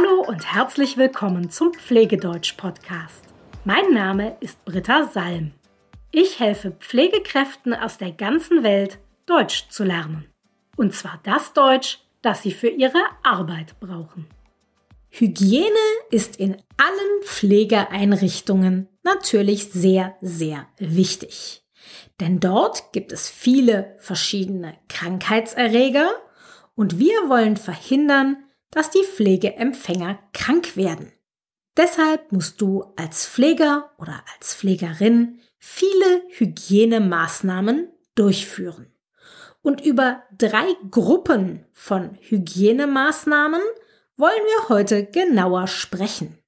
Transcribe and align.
Hallo 0.00 0.22
und 0.22 0.54
herzlich 0.54 0.96
willkommen 0.96 1.50
zum 1.50 1.72
Pflegedeutsch-Podcast. 1.74 3.24
Mein 3.64 3.92
Name 3.92 4.36
ist 4.40 4.64
Britta 4.64 5.04
Salm. 5.04 5.52
Ich 6.10 6.40
helfe 6.40 6.70
Pflegekräften 6.70 7.74
aus 7.74 7.98
der 7.98 8.12
ganzen 8.12 8.62
Welt, 8.62 8.98
Deutsch 9.26 9.68
zu 9.68 9.84
lernen. 9.84 10.26
Und 10.76 10.94
zwar 10.94 11.20
das 11.24 11.52
Deutsch, 11.52 11.98
das 12.22 12.42
sie 12.42 12.52
für 12.52 12.68
ihre 12.68 13.02
Arbeit 13.22 13.78
brauchen. 13.80 14.26
Hygiene 15.10 15.66
ist 16.10 16.36
in 16.36 16.56
allen 16.76 17.22
Pflegeeinrichtungen 17.22 18.88
natürlich 19.02 19.72
sehr, 19.72 20.16
sehr 20.22 20.66
wichtig. 20.78 21.62
Denn 22.20 22.40
dort 22.40 22.92
gibt 22.92 23.12
es 23.12 23.28
viele 23.28 23.96
verschiedene 23.98 24.78
Krankheitserreger 24.88 26.10
und 26.74 26.98
wir 26.98 27.28
wollen 27.28 27.56
verhindern, 27.56 28.38
dass 28.70 28.90
die 28.90 29.04
Pflegeempfänger 29.04 30.18
krank 30.32 30.76
werden. 30.76 31.12
Deshalb 31.76 32.32
musst 32.32 32.60
du 32.60 32.84
als 32.96 33.26
Pfleger 33.26 33.90
oder 33.98 34.22
als 34.34 34.54
Pflegerin 34.54 35.40
viele 35.58 36.22
Hygienemaßnahmen 36.30 37.88
durchführen. 38.14 38.92
Und 39.62 39.84
über 39.84 40.22
drei 40.36 40.74
Gruppen 40.90 41.66
von 41.72 42.16
Hygienemaßnahmen 42.20 43.60
wollen 44.16 44.32
wir 44.32 44.68
heute 44.68 45.04
genauer 45.04 45.66
sprechen. 45.66 46.38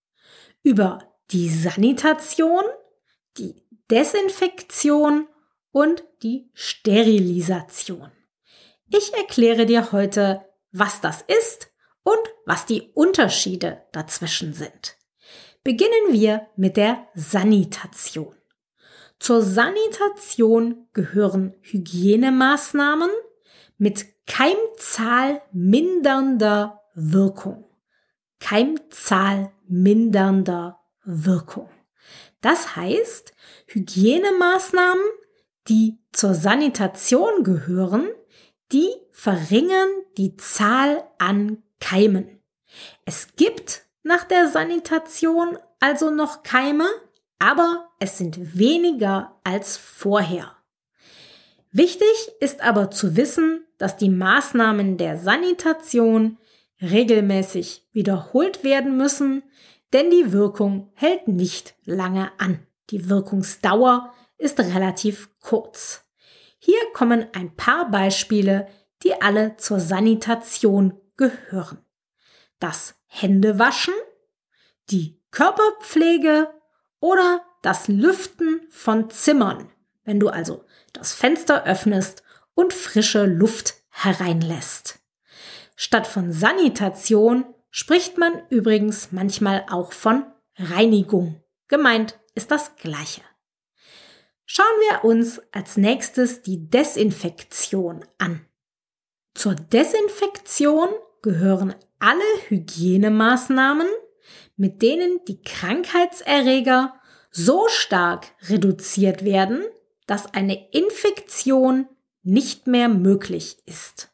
Über 0.63 0.99
die 1.31 1.49
Sanitation, 1.49 2.65
die 3.37 3.63
Desinfektion 3.91 5.29
und 5.71 6.05
die 6.23 6.51
Sterilisation. 6.55 8.11
Ich 8.89 9.15
erkläre 9.15 9.67
dir 9.67 9.93
heute, 9.93 10.45
was 10.71 11.01
das 11.01 11.23
ist 11.23 11.72
und 12.03 12.19
was 12.47 12.67
die 12.67 12.91
Unterschiede 12.95 13.83
dazwischen 13.93 14.53
sind. 14.53 14.97
Beginnen 15.65 16.11
wir 16.11 16.49
mit 16.57 16.77
der 16.77 17.07
Sanitation. 17.15 18.35
Zur 19.21 19.43
Sanitation 19.43 20.89
gehören 20.93 21.55
Hygienemaßnahmen 21.61 23.11
mit 23.79 24.07
keimzahlmindernder 24.27 26.81
Wirkung. 26.95 27.65
Keimzahlmindernder 28.41 30.81
Wirkung. 31.05 31.71
Das 32.41 32.75
heißt, 32.75 33.33
Hygienemaßnahmen, 33.67 35.05
die 35.69 36.01
zur 36.11 36.35
Sanitation 36.35 37.45
gehören, 37.45 38.09
die 38.73 38.91
verringern 39.13 39.91
die 40.17 40.37
Zahl 40.37 41.05
an 41.19 41.63
Keimen. 41.83 42.41
Es 43.05 43.35
gibt 43.37 43.83
nach 44.05 44.25
der 44.25 44.49
Sanitation 44.49 45.59
also 45.81 46.11
noch 46.11 46.45
Keime, 46.45 46.87
aber 47.39 47.91
es 47.99 48.19
sind 48.19 48.57
weniger 48.57 49.41
als 49.43 49.77
vorher. 49.77 50.57
Wichtig 51.73 52.07
ist 52.41 52.61
aber 52.61 52.91
zu 52.91 53.17
wissen, 53.17 53.67
dass 53.79 53.97
die 53.97 54.11
Maßnahmen 54.11 54.97
der 54.97 55.19
Sanitation 55.19 56.39
regelmäßig 56.81 57.89
wiederholt 57.93 58.63
werden 58.63 58.97
müssen, 58.97 59.43
denn 59.93 60.11
die 60.11 60.33
Wirkung 60.33 60.93
hält 60.95 61.27
nicht 61.27 61.75
lange 61.85 62.31
an. 62.39 62.65
Die 62.91 63.09
Wirkungsdauer 63.09 64.13
ist 64.39 64.61
relativ 64.61 65.31
kurz. 65.41 66.05
Hier 66.59 66.79
kommen 66.95 67.27
ein 67.33 67.57
paar 67.57 67.91
Beispiele, 67.91 68.69
die 69.03 69.21
alle 69.21 69.57
zur 69.57 69.81
Sanitation 69.81 71.02
gehören. 71.31 71.79
Das 72.59 72.95
Händewaschen, 73.07 73.95
die 74.91 75.21
Körperpflege 75.31 76.53
oder 77.01 77.43
das 77.63 77.89
Lüften 77.89 78.61
von 78.71 79.11
Zimmern, 79.11 79.71
wenn 80.05 80.19
du 80.19 80.29
also 80.29 80.65
das 80.93 81.13
Fenster 81.13 81.65
öffnest 81.65 82.23
und 82.55 82.73
frische 82.73 83.25
Luft 83.25 83.75
hereinlässt. 83.91 84.99
Statt 85.77 86.07
von 86.07 86.33
Sanitation 86.33 87.45
spricht 87.71 88.19
man 88.19 88.43
übrigens 88.51 89.13
manchmal 89.13 89.65
auch 89.71 89.93
von 89.93 90.27
Reinigung. 90.57 91.43
Gemeint 91.69 92.19
ist 92.35 92.51
das 92.51 92.77
gleiche. 92.77 93.23
Schauen 94.45 94.67
wir 94.91 95.05
uns 95.05 95.41
als 95.53 95.77
nächstes 95.77 96.43
die 96.43 96.69
Desinfektion 96.69 98.05
an. 98.19 98.47
Zur 99.35 99.55
Desinfektion 99.55 100.91
gehören 101.23 101.75
alle 101.99 102.21
Hygienemaßnahmen, 102.49 103.87
mit 104.57 104.83
denen 104.83 105.21
die 105.27 105.41
Krankheitserreger 105.43 106.95
so 107.31 107.67
stark 107.69 108.27
reduziert 108.49 109.25
werden, 109.25 109.65
dass 110.07 110.35
eine 110.35 110.69
Infektion 110.71 111.89
nicht 112.23 112.67
mehr 112.67 112.89
möglich 112.89 113.57
ist. 113.67 114.11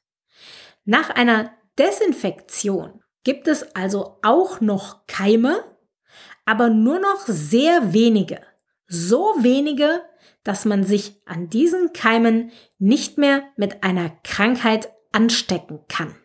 Nach 0.85 1.11
einer 1.11 1.51
Desinfektion 1.79 3.03
gibt 3.25 3.49
es 3.49 3.75
also 3.75 4.19
auch 4.23 4.61
noch 4.61 5.07
Keime, 5.07 5.65
aber 6.45 6.71
nur 6.71 6.99
noch 6.99 7.27
sehr 7.27 7.93
wenige. 7.93 8.41
So 8.87 9.35
wenige, 9.41 10.03
dass 10.45 10.65
man 10.65 10.85
sich 10.85 11.21
an 11.27 11.51
diesen 11.51 11.93
Keimen 11.93 12.53
nicht 12.79 13.19
mehr 13.19 13.43
mit 13.57 13.83
einer 13.83 14.11
Krankheit 14.25 14.91
anstecken 15.13 15.81
kann. 15.89 16.17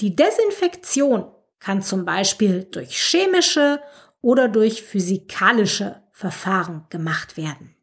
Die 0.00 0.14
Desinfektion 0.14 1.30
kann 1.58 1.82
zum 1.82 2.04
Beispiel 2.04 2.64
durch 2.64 2.96
chemische 2.96 3.80
oder 4.20 4.48
durch 4.48 4.82
physikalische 4.82 6.02
Verfahren 6.12 6.84
gemacht 6.90 7.36
werden. 7.36 7.74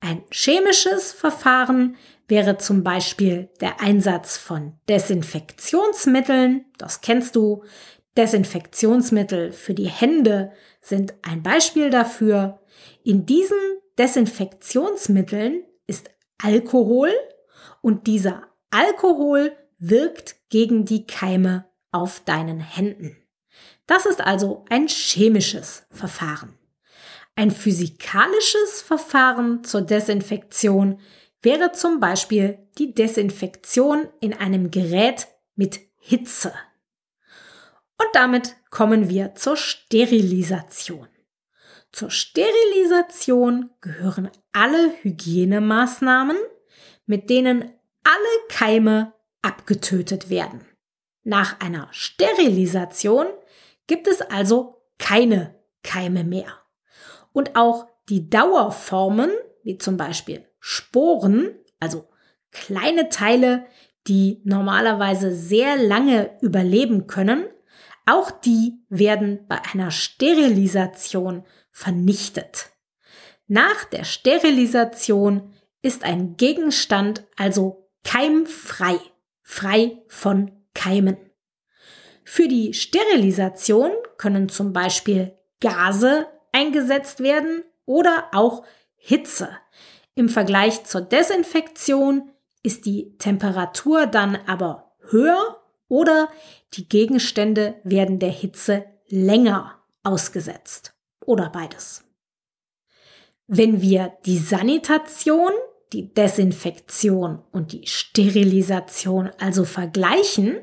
Ein 0.00 0.24
chemisches 0.30 1.12
Verfahren 1.12 1.96
wäre 2.28 2.58
zum 2.58 2.82
Beispiel 2.82 3.48
der 3.60 3.80
Einsatz 3.80 4.36
von 4.36 4.74
Desinfektionsmitteln, 4.88 6.66
das 6.78 7.00
kennst 7.00 7.36
du. 7.36 7.64
Desinfektionsmittel 8.16 9.52
für 9.52 9.74
die 9.74 9.88
Hände 9.88 10.52
sind 10.80 11.14
ein 11.22 11.42
Beispiel 11.42 11.90
dafür. 11.90 12.60
In 13.04 13.26
diesen 13.26 13.58
Desinfektionsmitteln 13.98 15.64
ist 15.86 16.10
Alkohol 16.42 17.10
und 17.82 18.06
dieser 18.06 18.42
Alkohol 18.70 19.52
wirkt 19.78 20.36
gegen 20.48 20.84
die 20.84 21.06
Keime 21.06 21.66
auf 21.92 22.20
deinen 22.24 22.60
Händen. 22.60 23.16
Das 23.86 24.06
ist 24.06 24.20
also 24.20 24.64
ein 24.68 24.88
chemisches 24.88 25.86
Verfahren. 25.90 26.58
Ein 27.36 27.50
physikalisches 27.50 28.82
Verfahren 28.82 29.62
zur 29.62 29.82
Desinfektion 29.82 31.00
wäre 31.42 31.72
zum 31.72 32.00
Beispiel 32.00 32.58
die 32.78 32.94
Desinfektion 32.94 34.08
in 34.20 34.32
einem 34.32 34.70
Gerät 34.70 35.28
mit 35.54 35.80
Hitze. 35.98 36.52
Und 37.98 38.08
damit 38.14 38.56
kommen 38.70 39.08
wir 39.08 39.34
zur 39.34 39.56
Sterilisation. 39.56 41.08
Zur 41.92 42.10
Sterilisation 42.10 43.70
gehören 43.80 44.30
alle 44.52 44.92
Hygienemaßnahmen, 45.02 46.36
mit 47.06 47.30
denen 47.30 47.72
alle 48.02 48.48
Keime 48.48 49.12
abgetötet 49.46 50.28
werden. 50.28 50.66
Nach 51.22 51.60
einer 51.60 51.88
Sterilisation 51.92 53.26
gibt 53.86 54.08
es 54.08 54.20
also 54.20 54.82
keine 54.98 55.54
Keime 55.82 56.24
mehr. 56.24 56.48
Und 57.32 57.56
auch 57.56 57.86
die 58.08 58.28
Dauerformen, 58.28 59.30
wie 59.62 59.78
zum 59.78 59.96
Beispiel 59.96 60.46
Sporen, 60.58 61.54
also 61.80 62.08
kleine 62.50 63.08
Teile, 63.08 63.66
die 64.08 64.40
normalerweise 64.44 65.34
sehr 65.34 65.76
lange 65.76 66.36
überleben 66.40 67.06
können, 67.06 67.46
auch 68.04 68.30
die 68.30 68.80
werden 68.88 69.46
bei 69.48 69.60
einer 69.72 69.90
Sterilisation 69.90 71.44
vernichtet. 71.70 72.70
Nach 73.48 73.84
der 73.84 74.04
Sterilisation 74.04 75.52
ist 75.82 76.04
ein 76.04 76.36
Gegenstand 76.36 77.24
also 77.36 77.90
keimfrei, 78.04 78.98
frei 79.46 80.02
von 80.08 80.50
Keimen. 80.74 81.16
Für 82.24 82.48
die 82.48 82.74
Sterilisation 82.74 83.92
können 84.18 84.48
zum 84.48 84.72
Beispiel 84.72 85.38
Gase 85.60 86.26
eingesetzt 86.50 87.20
werden 87.20 87.62
oder 87.86 88.28
auch 88.32 88.64
Hitze. 88.96 89.48
Im 90.16 90.28
Vergleich 90.28 90.84
zur 90.84 91.02
Desinfektion 91.02 92.32
ist 92.64 92.86
die 92.86 93.16
Temperatur 93.18 94.06
dann 94.06 94.36
aber 94.46 94.96
höher 95.10 95.62
oder 95.86 96.28
die 96.74 96.88
Gegenstände 96.88 97.80
werden 97.84 98.18
der 98.18 98.30
Hitze 98.30 98.84
länger 99.06 99.80
ausgesetzt 100.02 100.92
oder 101.24 101.50
beides. 101.50 102.04
Wenn 103.46 103.80
wir 103.80 104.18
die 104.24 104.38
Sanitation, 104.38 105.52
die 105.92 106.12
Desinfektion 106.12 107.42
und 107.52 107.72
die 107.72 107.86
Sterilisation 107.86 109.30
also 109.38 109.64
vergleichen, 109.64 110.58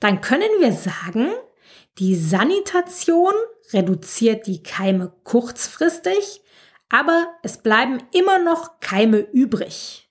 dann 0.00 0.20
können 0.20 0.50
wir 0.60 0.72
sagen, 0.72 1.30
Die 1.98 2.14
Sanitation 2.14 3.32
reduziert 3.72 4.46
die 4.46 4.62
Keime 4.62 5.12
kurzfristig, 5.24 6.42
aber 6.88 7.26
es 7.42 7.58
bleiben 7.58 7.98
immer 8.12 8.38
noch 8.38 8.78
Keime 8.78 9.18
übrig. 9.18 10.08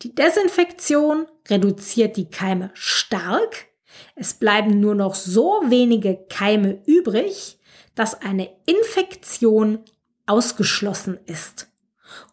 Die 0.00 0.14
Desinfektion 0.14 1.26
reduziert 1.48 2.16
die 2.16 2.30
Keime 2.30 2.70
stark, 2.72 3.66
es 4.14 4.34
bleiben 4.34 4.80
nur 4.80 4.94
noch 4.94 5.14
so 5.14 5.60
wenige 5.66 6.16
Keime 6.30 6.82
übrig, 6.86 7.58
dass 7.94 8.20
eine 8.20 8.48
Infektion 8.64 9.84
ausgeschlossen 10.26 11.18
ist. 11.26 11.71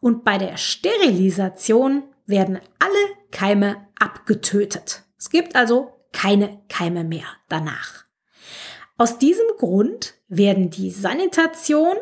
Und 0.02 0.24
bei 0.24 0.38
der 0.38 0.58
Sterilisation 0.58 2.04
werden 2.26 2.60
alle 2.80 3.16
Keime 3.32 3.88
abgetötet. 4.00 5.04
Es 5.18 5.30
gibt 5.30 5.56
also 5.56 5.94
keine 6.12 6.62
Keime 6.70 7.04
mehr 7.04 7.28
danach. 7.50 8.06
Aus 8.98 9.18
diesem 9.18 9.48
Grund 9.58 10.16
werden 10.28 10.70
die 10.70 10.92
Sanitation, 10.92 11.96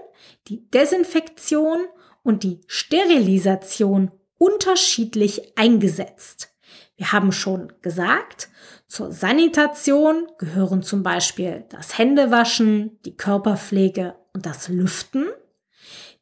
die 0.47 0.69
Desinfektion 0.71 1.85
und 2.23 2.43
die 2.43 2.61
Sterilisation 2.67 4.11
unterschiedlich 4.37 5.57
eingesetzt. 5.57 6.53
Wir 6.95 7.11
haben 7.11 7.31
schon 7.31 7.71
gesagt, 7.81 8.49
zur 8.87 9.11
Sanitation 9.11 10.27
gehören 10.37 10.81
zum 10.81 11.03
Beispiel 11.03 11.65
das 11.69 11.97
Händewaschen, 11.97 12.99
die 13.05 13.15
Körperpflege 13.15 14.15
und 14.33 14.45
das 14.45 14.67
Lüften. 14.67 15.27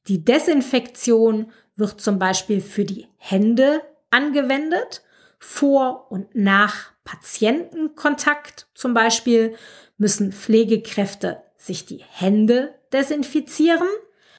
Die 0.08 0.24
Desinfektion 0.24 1.52
wird 1.76 2.00
zum 2.00 2.20
Beispiel 2.20 2.62
für 2.62 2.86
die 2.86 3.08
Hände 3.18 3.82
angewendet. 4.12 5.04
Vor 5.40 6.08
und 6.10 6.34
nach 6.36 6.92
Patientenkontakt 7.04 8.68
zum 8.74 8.94
Beispiel 8.94 9.56
müssen 9.98 10.32
Pflegekräfte 10.32 11.42
sich 11.58 11.86
die 11.86 12.04
Hände 12.10 12.74
desinfizieren. 12.94 13.88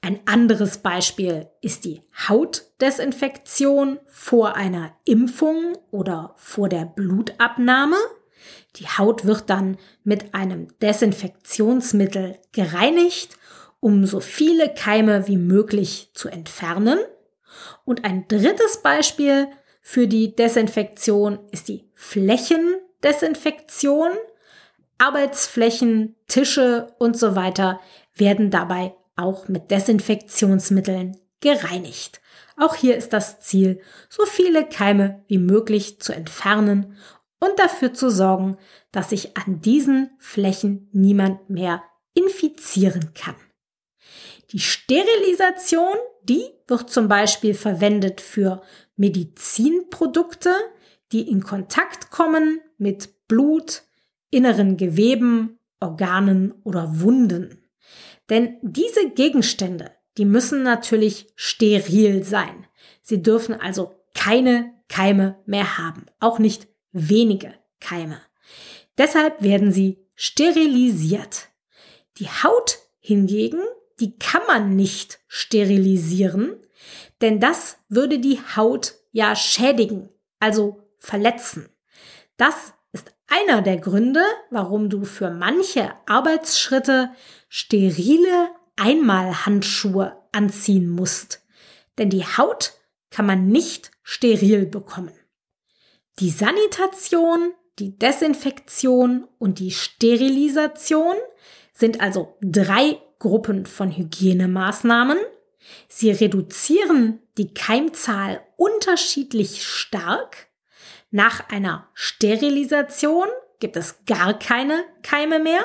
Ein 0.01 0.19
anderes 0.25 0.77
Beispiel 0.77 1.47
ist 1.61 1.85
die 1.85 2.01
Hautdesinfektion 2.29 3.99
vor 4.07 4.55
einer 4.55 4.93
Impfung 5.05 5.77
oder 5.91 6.33
vor 6.37 6.69
der 6.69 6.85
Blutabnahme. 6.85 7.97
Die 8.77 8.87
Haut 8.87 9.25
wird 9.25 9.49
dann 9.49 9.77
mit 10.03 10.33
einem 10.33 10.67
Desinfektionsmittel 10.79 12.37
gereinigt, 12.51 13.37
um 13.79 14.05
so 14.05 14.19
viele 14.19 14.73
Keime 14.73 15.27
wie 15.27 15.37
möglich 15.37 16.11
zu 16.13 16.29
entfernen. 16.29 16.99
Und 17.85 18.05
ein 18.05 18.27
drittes 18.27 18.83
Beispiel 18.83 19.47
für 19.81 20.07
die 20.07 20.35
Desinfektion 20.35 21.39
ist 21.51 21.67
die 21.67 21.89
Flächendesinfektion. 21.93 24.11
Arbeitsflächen, 24.97 26.15
Tische 26.27 26.87
und 26.97 27.15
so 27.17 27.35
weiter 27.35 27.79
werden 28.15 28.49
dabei 28.49 28.95
auch 29.15 29.47
mit 29.47 29.69
Desinfektionsmitteln 29.71 31.17
gereinigt. 31.39 32.19
Auch 32.57 32.75
hier 32.75 32.97
ist 32.97 33.13
das 33.13 33.39
Ziel, 33.39 33.79
so 34.09 34.25
viele 34.25 34.67
Keime 34.67 35.23
wie 35.27 35.37
möglich 35.37 36.01
zu 36.01 36.11
entfernen 36.13 36.97
und 37.39 37.59
dafür 37.59 37.93
zu 37.93 38.09
sorgen, 38.09 38.57
dass 38.91 39.11
sich 39.11 39.37
an 39.37 39.61
diesen 39.61 40.09
Flächen 40.17 40.89
niemand 40.91 41.49
mehr 41.49 41.83
infizieren 42.13 43.13
kann. 43.13 43.35
Die 44.51 44.59
Sterilisation, 44.59 45.95
die 46.23 46.43
wird 46.67 46.89
zum 46.89 47.07
Beispiel 47.07 47.53
verwendet 47.53 48.21
für 48.21 48.61
Medizinprodukte, 48.95 50.53
die 51.11 51.29
in 51.29 51.43
Kontakt 51.43 52.11
kommen 52.11 52.61
mit 52.77 53.27
Blut, 53.27 53.83
inneren 54.29 54.77
Geweben, 54.77 55.59
Organen 55.79 56.53
oder 56.63 57.01
Wunden. 57.01 57.61
Denn 58.29 58.57
diese 58.61 59.09
Gegenstände, 59.09 59.91
die 60.17 60.25
müssen 60.25 60.63
natürlich 60.63 61.27
steril 61.35 62.23
sein. 62.23 62.67
Sie 63.01 63.21
dürfen 63.21 63.53
also 63.53 63.95
keine 64.13 64.73
Keime 64.89 65.37
mehr 65.45 65.77
haben, 65.77 66.05
auch 66.19 66.39
nicht 66.39 66.67
wenige 66.91 67.53
Keime. 67.79 68.19
Deshalb 68.97 69.41
werden 69.41 69.71
sie 69.71 69.99
sterilisiert. 70.15 71.49
Die 72.17 72.27
Haut 72.27 72.79
hingegen, 72.99 73.61
die 73.99 74.17
kann 74.17 74.41
man 74.47 74.75
nicht 74.75 75.19
sterilisieren, 75.27 76.55
denn 77.21 77.39
das 77.39 77.77
würde 77.89 78.19
die 78.19 78.39
Haut 78.55 78.95
ja 79.11 79.35
schädigen, 79.35 80.09
also 80.39 80.83
verletzen. 80.99 81.69
Das 82.37 82.73
ist 82.91 83.13
einer 83.27 83.61
der 83.61 83.77
Gründe, 83.77 84.23
warum 84.51 84.89
du 84.89 85.03
für 85.03 85.31
manche 85.31 85.91
Arbeitsschritte 86.05 87.11
sterile 87.49 88.49
Einmalhandschuhe 88.75 90.17
anziehen 90.31 90.89
musst. 90.89 91.43
Denn 91.97 92.09
die 92.09 92.23
Haut 92.23 92.73
kann 93.09 93.25
man 93.25 93.47
nicht 93.47 93.91
steril 94.03 94.65
bekommen. 94.65 95.13
Die 96.19 96.29
Sanitation, 96.29 97.53
die 97.79 97.97
Desinfektion 97.97 99.27
und 99.39 99.59
die 99.59 99.71
Sterilisation 99.71 101.15
sind 101.73 102.01
also 102.01 102.37
drei 102.41 102.99
Gruppen 103.19 103.65
von 103.65 103.91
Hygienemaßnahmen. 103.91 105.17
Sie 105.87 106.11
reduzieren 106.11 107.19
die 107.37 107.53
Keimzahl 107.53 108.41
unterschiedlich 108.55 109.65
stark. 109.65 110.47
Nach 111.11 111.49
einer 111.49 111.87
Sterilisation 111.93 113.27
gibt 113.59 113.77
es 113.77 114.05
gar 114.05 114.37
keine 114.37 114.83
Keime 115.03 115.39
mehr. 115.39 115.61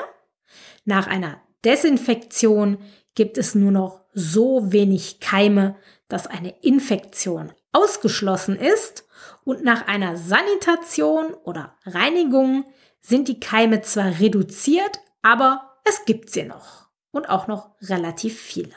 Nach 0.85 1.07
einer 1.07 1.41
Desinfektion 1.63 2.77
gibt 3.15 3.37
es 3.37 3.55
nur 3.55 3.71
noch 3.71 4.01
so 4.13 4.71
wenig 4.71 5.19
Keime, 5.19 5.75
dass 6.07 6.27
eine 6.27 6.49
Infektion 6.61 7.53
ausgeschlossen 7.71 8.57
ist. 8.57 9.05
Und 9.43 9.63
nach 9.63 9.87
einer 9.87 10.17
Sanitation 10.17 11.33
oder 11.33 11.75
Reinigung 11.85 12.65
sind 13.01 13.27
die 13.27 13.39
Keime 13.39 13.81
zwar 13.81 14.19
reduziert, 14.19 14.99
aber 15.21 15.79
es 15.83 16.05
gibt 16.05 16.29
sie 16.29 16.43
noch. 16.43 16.82
Und 17.13 17.29
auch 17.29 17.47
noch 17.47 17.69
relativ 17.79 18.41
viele. 18.41 18.73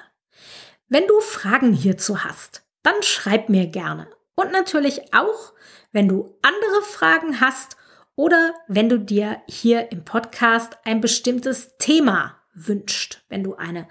Wenn 0.89 1.09
du 1.09 1.19
Fragen 1.21 1.73
hierzu 1.73 2.23
hast, 2.23 2.65
dann 2.85 3.03
schreib 3.03 3.49
mir 3.49 3.67
gerne. 3.67 4.09
Und 4.37 4.53
natürlich 4.53 5.15
auch, 5.15 5.55
wenn 5.91 6.07
du 6.07 6.39
andere 6.43 6.83
Fragen 6.83 7.41
hast 7.41 7.77
oder 8.15 8.55
wenn 8.69 8.89
du 8.89 8.99
dir 8.99 9.43
hier 9.49 9.91
im 9.91 10.05
Podcast 10.05 10.77
ein 10.85 11.01
bestimmtes 11.01 11.77
Thema 11.79 12.37
wünscht, 12.55 13.25
wenn 13.29 13.43
du 13.43 13.57
eine, 13.57 13.89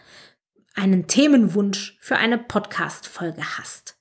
einen 0.75 1.07
Themenwunsch 1.07 1.97
für 1.99 2.17
eine 2.17 2.37
Podcast-Folge 2.37 3.57
hast. 3.57 3.97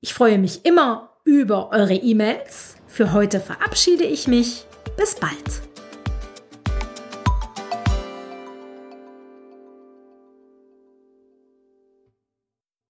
Ich 0.00 0.14
freue 0.14 0.38
mich 0.38 0.64
immer 0.64 1.16
über 1.24 1.70
eure 1.70 1.94
E-Mails. 1.94 2.76
Für 2.86 3.12
heute 3.12 3.40
verabschiede 3.40 4.04
ich 4.04 4.28
mich. 4.28 4.66
Bis 4.96 5.14
bald. 5.14 5.69